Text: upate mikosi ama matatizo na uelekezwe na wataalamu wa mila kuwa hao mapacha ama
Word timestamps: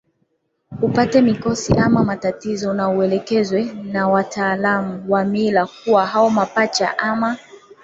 upate 0.83 1.21
mikosi 1.23 1.73
ama 1.73 2.03
matatizo 2.03 2.73
na 2.73 2.89
uelekezwe 2.89 3.63
na 3.63 4.07
wataalamu 4.07 5.11
wa 5.11 5.25
mila 5.25 5.67
kuwa 5.85 6.05
hao 6.05 6.29
mapacha 6.29 6.97
ama 6.97 7.37